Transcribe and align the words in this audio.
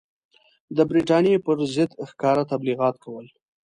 د 0.75 0.77
برټانیې 0.89 1.37
پر 1.45 1.57
ضد 1.73 1.91
ښکاره 2.09 2.43
تبلیغات 2.51 2.95
کول. 3.03 3.25